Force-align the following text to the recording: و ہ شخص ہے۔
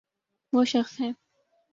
و 0.53 0.61
ہ 0.61 0.65
شخص 0.65 0.93
ہے۔ 1.01 1.09